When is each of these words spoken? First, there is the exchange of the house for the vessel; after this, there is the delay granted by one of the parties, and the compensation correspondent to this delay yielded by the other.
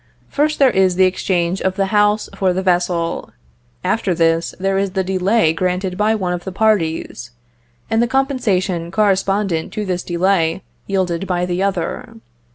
First, 0.29 0.57
there 0.57 0.71
is 0.71 0.95
the 0.95 1.05
exchange 1.05 1.61
of 1.61 1.75
the 1.75 1.85
house 1.93 2.27
for 2.35 2.53
the 2.53 2.63
vessel; 2.63 3.33
after 3.83 4.15
this, 4.15 4.55
there 4.59 4.79
is 4.79 4.93
the 4.93 5.03
delay 5.03 5.53
granted 5.53 5.95
by 5.95 6.15
one 6.15 6.33
of 6.33 6.43
the 6.43 6.51
parties, 6.51 7.29
and 7.87 8.01
the 8.01 8.07
compensation 8.07 8.89
correspondent 8.89 9.71
to 9.73 9.85
this 9.85 10.01
delay 10.01 10.63
yielded 10.87 11.27
by 11.27 11.45
the 11.45 11.61
other. 11.61 12.15